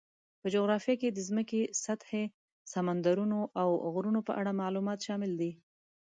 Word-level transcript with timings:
په 0.41 0.47
جغرافیه 0.53 0.95
کې 1.01 1.09
د 1.11 1.19
ځمکې 1.27 1.61
سطحې، 1.83 2.23
سمندرونو، 2.73 3.39
او 3.61 3.67
غرونو 3.93 4.19
په 4.27 4.33
اړه 4.39 4.59
معلومات 4.61 4.99
شامل 5.07 5.31
دي. 5.41 5.51